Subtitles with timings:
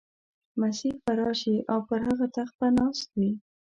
[0.59, 3.31] مسیح به راشي او پر هغه تخت به ناست وي.